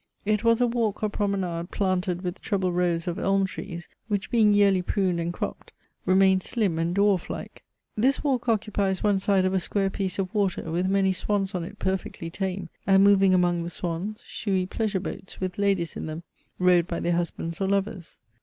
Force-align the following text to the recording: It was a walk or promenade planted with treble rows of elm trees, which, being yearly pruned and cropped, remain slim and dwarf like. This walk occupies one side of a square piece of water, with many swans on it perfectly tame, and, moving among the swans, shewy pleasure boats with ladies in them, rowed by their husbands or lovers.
It 0.25 0.43
was 0.43 0.59
a 0.59 0.65
walk 0.65 1.03
or 1.03 1.09
promenade 1.09 1.69
planted 1.69 2.23
with 2.23 2.41
treble 2.41 2.71
rows 2.71 3.07
of 3.07 3.19
elm 3.19 3.45
trees, 3.45 3.87
which, 4.07 4.31
being 4.31 4.51
yearly 4.51 4.81
pruned 4.81 5.19
and 5.19 5.31
cropped, 5.31 5.73
remain 6.07 6.41
slim 6.41 6.79
and 6.79 6.95
dwarf 6.95 7.29
like. 7.29 7.61
This 7.95 8.23
walk 8.23 8.49
occupies 8.49 9.03
one 9.03 9.19
side 9.19 9.45
of 9.45 9.53
a 9.53 9.59
square 9.59 9.91
piece 9.91 10.17
of 10.17 10.33
water, 10.33 10.71
with 10.71 10.87
many 10.89 11.13
swans 11.13 11.53
on 11.53 11.63
it 11.63 11.77
perfectly 11.77 12.31
tame, 12.31 12.67
and, 12.87 13.03
moving 13.03 13.31
among 13.31 13.61
the 13.61 13.69
swans, 13.69 14.23
shewy 14.25 14.67
pleasure 14.67 14.99
boats 14.99 15.39
with 15.39 15.59
ladies 15.59 15.95
in 15.95 16.07
them, 16.07 16.23
rowed 16.57 16.87
by 16.87 16.99
their 16.99 17.13
husbands 17.13 17.61
or 17.61 17.67
lovers. 17.67 18.17